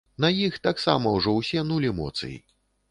На 0.23 0.29
іх 0.47 0.57
таксама 0.67 1.11
ўжо 1.19 1.37
ўсе 1.39 1.67
нуль 1.69 1.89
эмоцый. 1.95 2.37